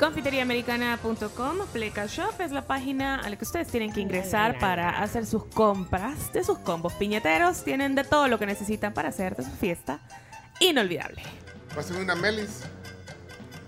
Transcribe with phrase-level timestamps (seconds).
[0.00, 5.24] Confiteriaamericana.com, Pleca Shop es la página a la que ustedes tienen que ingresar para hacer
[5.24, 7.62] sus compras de sus combos piñateros.
[7.64, 10.00] Tienen de todo lo que necesitan para hacer de su fiesta
[10.60, 11.22] inolvidable.
[11.74, 12.62] Pásenme una melis.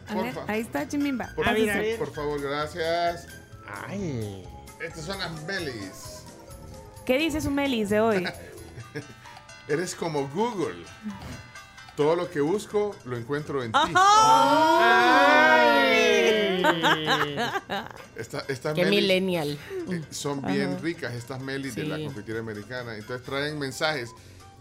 [0.09, 0.53] A ver, Porfa.
[0.53, 1.31] ahí está Chimimba.
[1.35, 3.27] Por, Ah, favor, por favor, gracias.
[3.89, 4.45] Ay.
[4.81, 6.23] Estas son las melis.
[7.05, 8.29] ¿Qué dice su Melis de hoy?
[9.69, 10.85] Eres como Google.
[11.97, 13.79] Todo lo que busco lo encuentro en ti.
[18.17, 19.59] Esta- estas Qué melis, millennial.
[19.91, 20.79] eh, son bien Ajá.
[20.79, 22.05] ricas, estas melis de la Sí.
[22.05, 22.97] confitería americana.
[22.97, 24.11] Entonces traen mensajes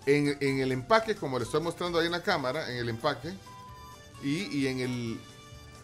[0.06, 3.34] en, en el empaque, como le estoy mostrando ahí en la cámara, en el empaque,
[4.24, 5.20] y, y en el...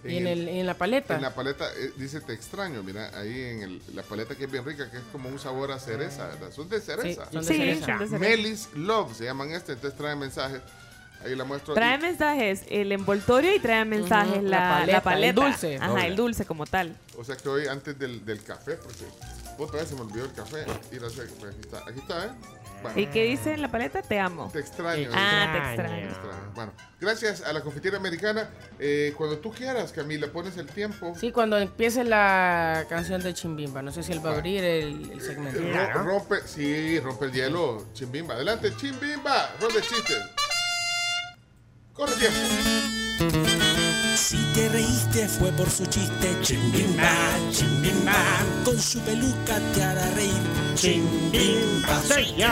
[0.03, 1.15] Y en, el, en la paleta.
[1.15, 4.51] En la paleta eh, dice te extraño, mira, ahí en el- la paleta que es
[4.51, 6.51] bien rica, que es como un sabor a cereza, ¿verdad?
[6.51, 7.25] Son de cereza.
[7.31, 7.85] son de Sí, cereza.
[7.85, 8.17] son de cereza.
[8.17, 10.61] Melis Love se llaman este, entonces traen mensajes.
[11.23, 11.73] Ahí la muestro.
[11.73, 15.35] Trae Y- mensajes el envoltorio y trae mensajes Ujú, la, la la paleta, paleta, el
[15.51, 15.77] dulce.
[15.77, 16.07] Ajá, Doble.
[16.07, 16.95] el dulce como tal.
[17.17, 19.05] O sea que hoy antes del, del café, porque
[19.57, 20.65] otra vez se me olvidó el café.
[20.91, 22.29] Ir a hacer- pues, aquí está, aquí está, ¿eh?
[22.81, 24.01] Bueno, ¿Y qué dice en la paleta?
[24.01, 24.49] Te amo.
[24.51, 25.11] te extraño.
[25.13, 26.07] Ah, te Te extraño.
[26.09, 26.51] extraño.
[26.55, 28.49] Bueno, gracias a la confitería americana.
[28.79, 31.13] Eh, cuando tú quieras, Camila, pones el tiempo.
[31.15, 33.83] Sí, cuando empiece la canción de Chimbimba.
[33.83, 35.59] No sé si él va a abrir el, el segmento.
[35.61, 37.85] Ro- Rompe, sí, rompe el hielo.
[37.93, 38.33] Chimbimba.
[38.33, 39.51] Adelante, Chimbimba.
[39.61, 40.17] Ron de chistes.
[41.93, 42.39] Corre tiempo.
[44.15, 47.11] Si te reíste fue por su chiste, chimbimba,
[47.51, 48.13] chimbimba.
[48.63, 50.41] Con su peluca te hará reír,
[50.75, 52.01] chimbimba.
[52.01, 52.47] Soy yo.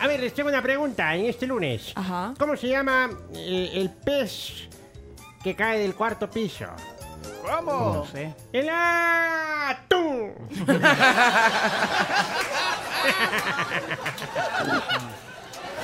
[0.00, 1.92] A ver, les tengo una pregunta en este lunes.
[1.94, 2.34] Ajá.
[2.38, 4.68] ¿Cómo se llama el, el pez
[5.44, 6.66] que cae del cuarto piso?
[7.42, 7.94] ¿Cómo?
[7.94, 8.34] No sé.
[8.52, 10.32] ¡El atún!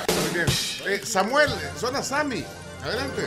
[0.07, 0.47] Muy bien.
[0.89, 2.43] Eh, Samuel, zona Sammy.
[2.83, 3.21] Adelante.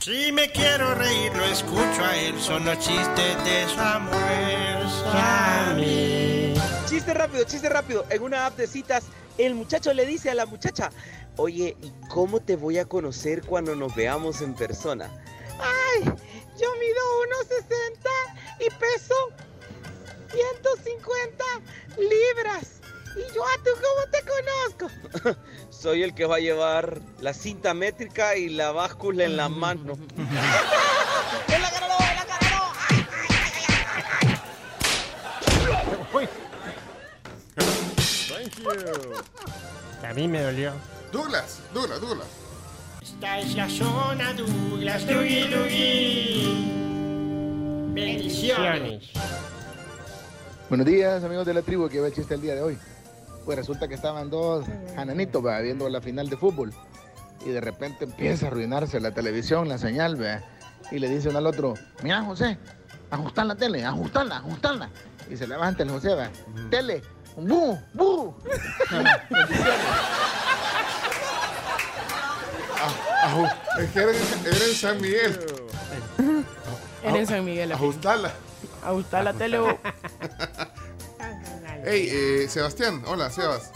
[0.00, 2.40] Si me quiero reír, lo escucho a él.
[2.40, 6.54] Son los chistes de Samuel Sammy.
[6.88, 8.06] Chiste rápido, chiste rápido.
[8.08, 9.04] En una app de citas,
[9.36, 10.90] el muchacho le dice a la muchacha,
[11.36, 15.10] oye, ¿y cómo te voy a conocer cuando nos veamos en persona?
[15.60, 17.02] Ay, yo mido
[17.50, 19.14] 1,60 y peso
[20.30, 21.44] 150
[21.98, 22.76] libras.
[23.16, 25.40] ¿Y yo a tú cómo te conozco?
[25.78, 29.98] Soy el que va a llevar la cinta métrica y la báscula en la mano.
[38.58, 39.26] Thank you.
[40.08, 40.72] A mí me dolió.
[41.12, 42.26] Douglas, Douglas, Douglas.
[43.02, 46.54] Esta es la zona Douglas, Dougie, Dougie.
[47.92, 49.10] Bendiciones.
[50.68, 52.78] Buenos días, amigos de la tribu, que va el chiste el día de hoy.
[53.46, 55.58] Pues resulta que estaban dos jananitos ¿va?
[55.60, 56.74] viendo la final de fútbol
[57.44, 60.40] y de repente empieza a arruinarse la televisión, la señal, ¿va?
[60.90, 62.58] y le dice uno al otro, mira José,
[63.10, 64.90] ajustar la tele, ajustarla, ajustarla.
[65.30, 66.28] Y se levanta el José, va,
[66.70, 67.02] tele,
[67.36, 68.34] bu, bu.
[73.80, 75.40] Es que era, en- era en San Miguel.
[77.02, 77.72] Era en San Miguel.
[77.72, 78.30] Ajustarla.
[78.84, 79.58] Ajustar la tele.
[81.88, 83.04] Hey, eh, Sebastián.
[83.06, 83.70] Hola, Sebas.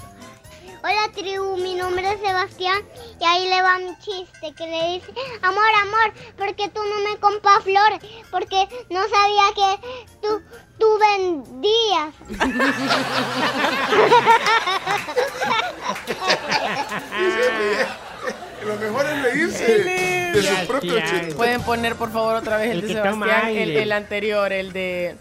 [0.82, 2.82] Hola tribu, mi nombre es Sebastián
[3.20, 5.12] y ahí le va mi chiste que le dice,
[5.42, 8.00] amor, amor, ¿por qué tú no me compras flores?
[8.32, 9.78] Porque no sabía que
[10.20, 10.42] tú,
[10.76, 12.12] tú vendías.
[18.66, 21.32] Lo mejor es reírse de su propio chiste.
[21.36, 25.14] Pueden poner por favor otra vez el, El de Sebastián, el, el anterior, el de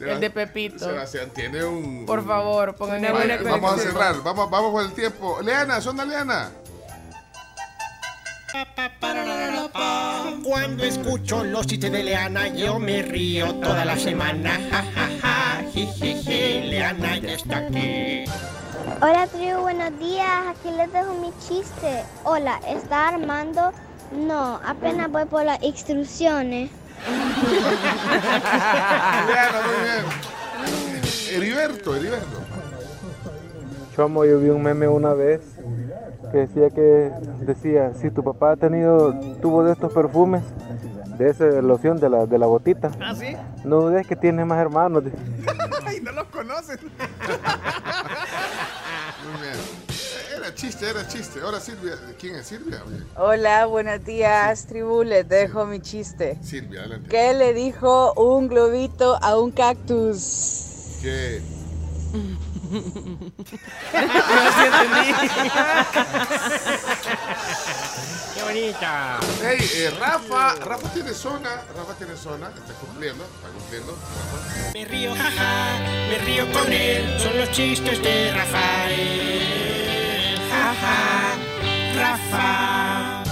[0.00, 0.78] Seba- el de Pepito.
[0.78, 2.06] Sebastián tiene un.
[2.06, 4.22] Por favor, pongan Una el buena Vamos a cerrar.
[4.22, 5.42] Vamos, vamos por el tiempo.
[5.42, 6.50] Leana, son Leana.
[10.42, 14.58] Cuando escucho los chistes de Leana, yo me río toda la semana.
[14.70, 15.62] Ja.
[16.26, 18.24] Leana ya está aquí.
[19.02, 22.04] Hola tribu, buenos días, aquí les dejo mi chiste.
[22.24, 23.74] Hola, ¿está Armando?
[24.12, 26.70] No, apenas voy por las instrucciones.
[29.26, 30.04] Leana, muy bien.
[31.32, 32.38] Heriberto, Heriberto.
[33.94, 35.40] Chomo, yo vi un meme una vez
[36.32, 37.10] que decía que
[37.40, 40.42] decía, si tu papá ha tenido tuvo de estos perfumes,
[41.18, 43.36] de esa loción de la, de la botita, ¿Ah, sí?
[43.64, 45.02] no dudes que tiene más hermanos.
[45.86, 46.78] Ay, no los conocen.
[50.68, 51.40] ya era chiste.
[51.40, 52.82] Ahora Silvia, ¿quién es Silvia?
[52.86, 55.02] Oye, Hola, buenos días, tribu.
[55.02, 56.38] Les dejo mi chiste.
[56.42, 57.08] Silvia, adelante.
[57.08, 60.98] ¿Qué le dijo un globito a un cactus?
[61.00, 61.40] ¿Qué?
[68.34, 69.18] ¡Qué bonita!
[69.42, 73.92] Hey, eh, Rafa, Rafa tiene zona, Rafa tiene zona, está cumpliendo, está cumpliendo.
[73.92, 74.72] Rafa.
[74.74, 75.78] Me río, jaja,
[76.08, 77.18] me río con él.
[77.18, 79.99] Son los chistes de Rafael.
[80.70, 81.36] Jaja,
[81.96, 83.24] Rafa.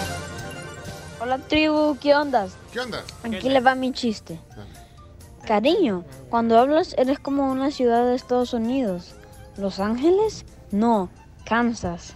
[1.20, 2.56] Hola tribu, ¿qué ondas?
[2.72, 3.04] ¿Qué onda?
[3.22, 4.40] Aquí le va mi chiste.
[5.46, 9.14] Cariño, cuando hablas eres como una ciudad de Estados Unidos.
[9.56, 10.44] ¿Los Ángeles?
[10.72, 11.10] No,
[11.44, 12.14] Kansas.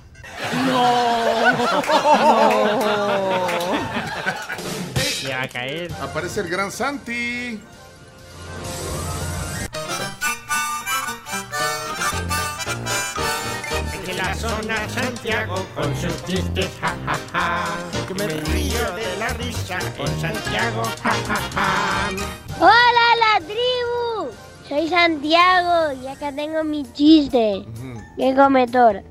[5.22, 5.92] Ya va a caer.
[6.00, 7.60] Aparece el gran Santi.
[14.88, 17.64] Santiago con sus chistes, jajaja.
[18.06, 22.11] Que me río de la risa en Santiago, jajaja.
[22.58, 24.32] ¡Hola, la tribu!
[24.69, 27.64] Soy Santiago y acá tengo mi chiste.
[28.17, 29.02] ¿Qué come tor?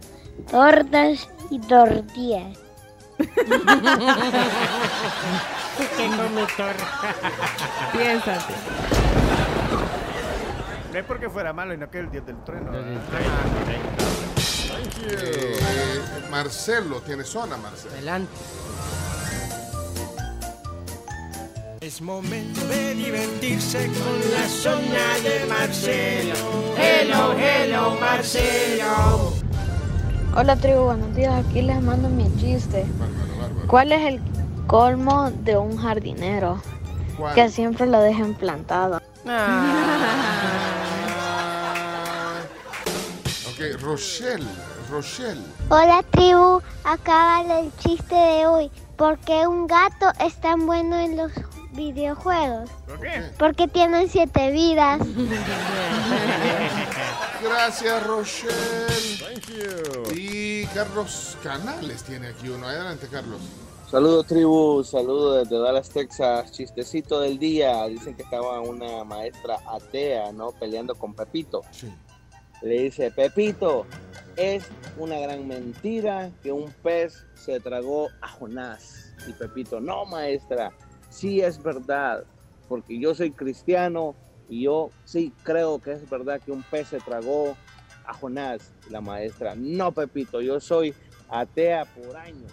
[0.50, 2.58] Tortas y tortillas.
[3.18, 3.28] ¿Qué
[6.08, 6.48] come
[7.94, 8.54] Piénsate.
[10.92, 12.72] No es porque fuera malo, sino que el dios del trueno.
[12.74, 12.98] Eh,
[16.30, 17.94] Marcelo tiene zona, Marcelo.
[17.94, 18.32] Adelante.
[21.82, 26.36] Es momento de divertirse con la zona de Marcelo.
[26.78, 29.34] Hello, hello, Marcelo.
[30.36, 31.44] Hola tribu, buenos días.
[31.46, 32.86] Aquí les mando mi chiste.
[33.68, 34.22] ¿Cuál es el
[34.68, 36.62] colmo de un jardinero?
[37.18, 37.36] ¿Cuál?
[37.36, 39.02] Que siempre lo dejen plantado.
[43.70, 44.48] Rochelle,
[44.90, 45.42] Rochelle.
[45.70, 46.62] Hola, tribu.
[46.84, 48.72] Acaba el chiste de hoy.
[48.98, 51.32] ¿Por qué un gato es tan bueno en los
[51.74, 52.72] videojuegos?
[52.88, 53.22] ¿Por qué?
[53.38, 55.00] Porque tienen siete vidas.
[57.44, 59.22] Gracias, Rochelle.
[60.16, 62.68] Y Carlos Canales tiene aquí uno.
[62.68, 63.42] Adelante, Carlos.
[63.90, 66.52] Saludos tribu, saludos desde Dallas, Texas.
[66.52, 67.86] Chistecito del día.
[67.86, 70.52] Dicen que estaba una maestra atea, ¿no?
[70.52, 71.62] Peleando con Pepito.
[72.62, 73.86] Le dice, Pepito,
[74.36, 74.68] es
[74.98, 79.14] una gran mentira que un pez se tragó a Jonás.
[79.28, 80.72] Y Pepito, no maestra,
[81.10, 82.24] sí es verdad,
[82.68, 84.16] porque yo soy cristiano
[84.50, 87.56] y yo sí creo que es verdad que un pez se tragó
[88.06, 88.74] a Jonás.
[88.90, 90.94] La maestra, no Pepito, yo soy
[91.30, 92.52] atea por años.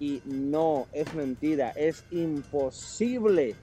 [0.00, 3.56] Y no, es mentira, es imposible.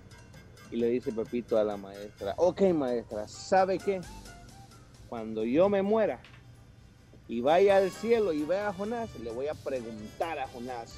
[0.71, 4.01] Y le dice Pepito a la maestra, ok maestra, ¿sabe qué?
[5.15, 6.19] Cuando yo me muera
[7.29, 10.93] y vaya al cielo y vea a Jonás, le voy a preguntar a Jonás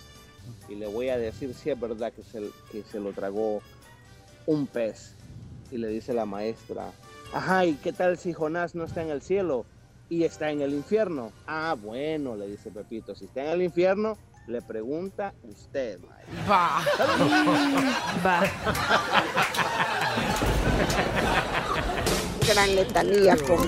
[0.67, 3.61] y le voy a decir si es verdad que se, que se lo tragó
[4.47, 5.13] un pez.
[5.69, 6.93] Y le dice la maestra,
[7.31, 9.67] ajá, ¿y qué tal si Jonás no está en el cielo
[10.09, 11.31] y está en el infierno?
[11.45, 14.17] Ah, bueno, le dice Pepito, si está en el infierno,
[14.47, 16.43] le pregunta usted, maestra.
[16.49, 16.81] Va.
[18.25, 18.41] Va.
[22.47, 23.65] Gran letanía, como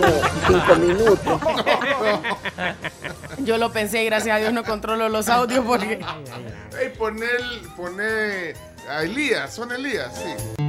[0.48, 1.42] cinco minutos.
[3.40, 6.00] Yo lo pensé y gracias a Dios no controlo los audios porque.
[6.80, 7.42] Hey, poner,
[7.76, 8.56] poner
[8.90, 10.64] a Elías, son Elías, sí.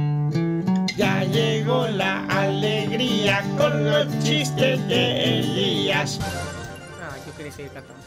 [0.97, 6.19] Ya llegó la alegría con los chistes de Elías.
[7.01, 8.03] Ah, yo quería seguir cantando.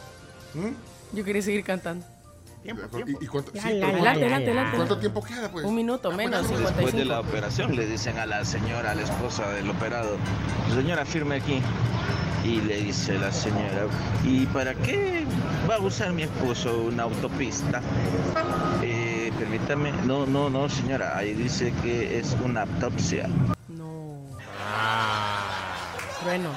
[0.54, 1.16] ¿Mm?
[1.16, 2.13] Yo quería seguir cantando.
[2.64, 4.76] ¿Y, y cuánto, Ya, sí, ya, pero- ya, adelante, adelante, adelante.
[4.76, 5.64] ¿Cuánto tiempo queda, pues?
[5.66, 6.66] Un minuto menos, Después de
[7.02, 7.08] 55.
[7.08, 10.16] la operación le dicen a la señora, a la esposa del operado,
[10.74, 11.60] señora, firme aquí.
[12.44, 13.86] Y le dice la señora,
[14.22, 15.24] ¿y para qué
[15.68, 17.80] va a usar mi esposo una autopista?
[18.82, 23.28] Eh, permítame, no, no, no, señora, ahí dice que es una autopsia.
[26.24, 26.50] Bueno.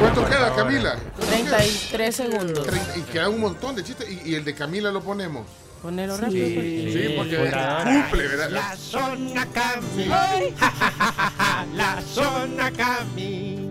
[0.00, 0.96] ¿Cuánto queda, Camila?
[1.28, 2.66] 33 segundos.
[2.66, 4.08] Treinta- Y queda un montón de chistes.
[4.10, 5.46] Y, y el de Camila lo ponemos.
[5.82, 6.46] Ponelo Sí, rápido.
[6.46, 8.50] sí, porque cumple, ¿verdad?
[8.50, 10.06] La zona Cami.
[11.76, 13.70] La zona Cami.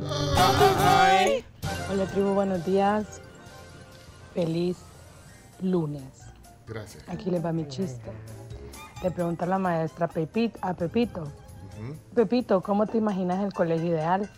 [1.92, 3.20] Hola tribu, buenos días.
[4.36, 4.78] Feliz
[5.62, 6.04] lunes.
[6.68, 7.04] Gracias.
[7.08, 8.12] Aquí les va mi chiste.
[9.02, 11.32] Le pregunta la maestra Pepito, a Pepito,
[12.16, 14.30] Pepito, ¿cómo te imaginas el colegio ideal?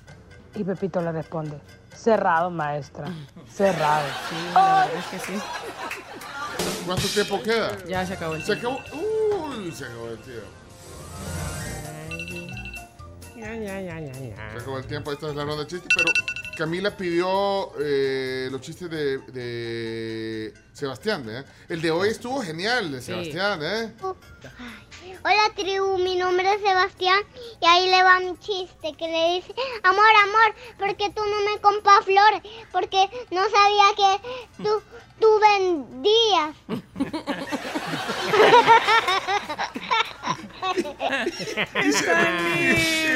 [0.56, 1.58] Y Pepito le responde,
[1.96, 3.08] cerrado maestra,
[3.54, 4.06] cerrado.
[4.30, 5.42] Sí, la verdad es que sí.
[6.86, 7.78] ¿Cuánto tiempo queda?
[7.86, 8.80] Ya se acabó el Se tiempo.
[8.80, 9.02] acabó.
[9.48, 10.48] Uy, se acabó el tiempo.
[13.36, 14.52] Ya, ya, ya, ya, Se ya.
[14.54, 15.12] acabó el tiempo.
[15.12, 16.12] Esta es la ronda de chistes, pero
[16.56, 21.44] Camila pidió eh, los chistes de, de Sebastián, ¿eh?
[21.68, 23.02] El de hoy estuvo genial, de.
[23.02, 23.94] Sebastián, ¿eh?
[24.02, 27.20] Hola tribu, mi nombre es Sebastián
[27.62, 31.60] y ahí le va mi chiste que le dice, amor, amor, porque tú no me
[31.62, 34.20] compras flores, porque no sabía que
[34.64, 34.82] tú,
[35.20, 36.56] tú vendías.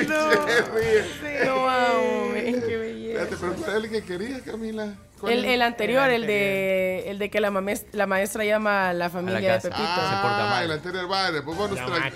[0.07, 0.29] No,
[2.67, 3.08] qué belleza.
[3.23, 4.93] Espérate, pero ¿cuál era el que quería, Camila?
[5.19, 9.09] ¿Cuál El, anterior, el de, el de que la, mames- la maestra llama a la
[9.09, 9.69] familia de casa.
[9.69, 9.83] Pepito.
[9.85, 11.41] Ah, el anterior, vale.
[11.41, 12.13] Pues bonus La track.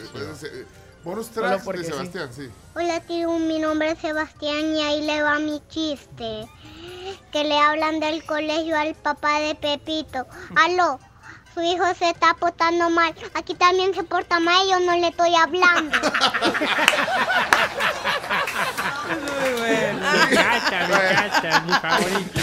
[1.03, 1.83] Bonus track de.
[1.83, 2.49] Sebastián, sí.
[2.75, 6.47] Hola tribu, mi nombre es Sebastián y ahí le va mi chiste.
[7.33, 10.25] Que le hablan del colegio al papá de Pepito.
[10.55, 10.97] Aló,
[11.53, 13.13] su hijo se está portando mal.
[13.33, 15.97] Aquí también se porta mal y yo no le estoy hablando.
[19.03, 22.41] Muchacha, muchacha, mi favorita.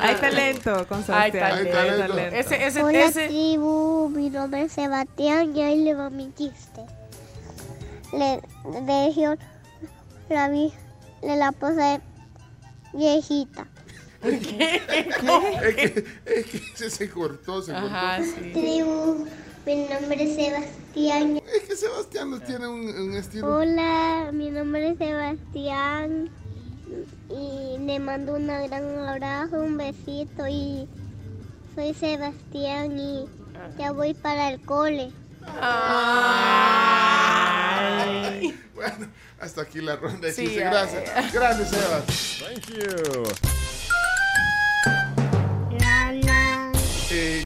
[0.00, 1.50] Hay talento con Hay Sebastián.
[1.50, 1.78] talento.
[1.78, 2.36] hay talento.
[2.36, 3.28] Ese, ese, Hola ese.
[3.28, 6.82] tribu, mi nombre es Sebastián y ahí le va mi chiste.
[8.12, 8.40] Le,
[8.86, 9.38] le dijeron
[10.28, 10.72] la vi,
[11.22, 12.00] le la puse
[12.92, 13.66] viejita.
[14.22, 18.32] Es que, es que se, se cortó, se Ajá, cortó.
[18.32, 18.50] sí.
[18.52, 19.26] Tribu,
[19.66, 21.40] mi nombre es Sebastián.
[21.54, 23.56] Es que Sebastián no tiene un, un estilo.
[23.58, 26.30] Hola, mi nombre es Sebastián
[27.30, 30.88] y le mando un gran abrazo, un besito y
[31.74, 33.26] soy Sebastián y
[33.78, 35.12] ya voy para el cole.
[38.74, 39.08] Bueno,
[39.40, 41.32] hasta aquí la ronda de Sí, Gracias.
[41.32, 42.40] Gracias, Sebas.
[42.40, 43.51] Thank you.